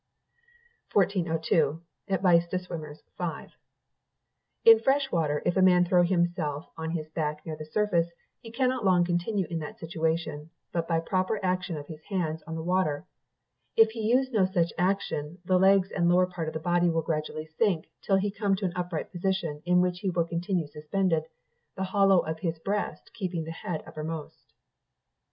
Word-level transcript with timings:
1402. 0.93 1.79
continued... 2.09 3.49
"In 4.65 4.79
fresh 4.79 5.11
water 5.11 5.43
if 5.45 5.55
a 5.55 5.61
man 5.61 5.85
throw 5.85 6.01
himself 6.01 6.65
on 6.75 6.89
his 6.89 7.07
back 7.09 7.45
near 7.45 7.55
the 7.55 7.65
surface, 7.67 8.07
he 8.39 8.51
cannot 8.51 8.83
long 8.83 9.05
continue 9.05 9.45
in 9.51 9.59
that 9.59 9.77
situation, 9.77 10.49
but 10.71 10.87
by 10.87 10.99
proper 10.99 11.39
action 11.45 11.77
of 11.77 11.85
his 11.85 12.01
hands 12.05 12.41
on 12.47 12.55
the 12.55 12.63
water; 12.63 13.05
if 13.77 13.91
he 13.91 14.01
use 14.11 14.31
no 14.31 14.43
such 14.47 14.73
action, 14.75 15.37
the 15.45 15.59
legs 15.59 15.91
and 15.91 16.09
lower 16.09 16.25
part 16.25 16.47
of 16.47 16.55
the 16.55 16.59
body 16.59 16.89
will 16.89 17.03
gradually 17.03 17.45
sink 17.45 17.85
till 18.01 18.15
he 18.15 18.31
come 18.31 18.53
into 18.53 18.65
an 18.65 18.73
upright 18.75 19.11
position, 19.11 19.61
in 19.67 19.81
which 19.81 19.99
he 19.99 20.09
will 20.09 20.25
continue 20.25 20.65
suspended, 20.65 21.25
the 21.75 21.83
hollow 21.93 22.21
of 22.21 22.39
his 22.39 22.57
breast 22.57 23.11
keeping 23.13 23.43
the 23.43 23.51
head 23.51 23.83
uppermost. 23.85 24.51